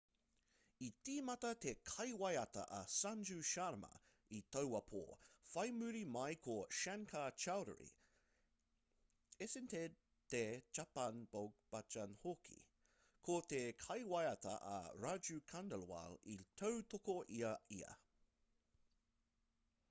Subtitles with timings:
[0.85, 3.89] i tīmata te kaiwaiata a sanju sharma
[4.37, 5.01] i taua pō
[5.55, 7.91] whai muri mai ko shankar choudhary
[9.49, 10.01] esented
[10.35, 12.59] the chhappan bhog bhajan hoki
[13.31, 14.75] ko te kaiwaiata a
[15.07, 17.97] raju khandelwal i tautoko i a ia